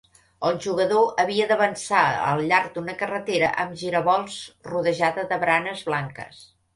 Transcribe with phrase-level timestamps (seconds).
[0.47, 4.39] El jugador havia d'avançar al llarg d'una carretera amb giravolts
[4.73, 6.41] rodejada de baranes blanques.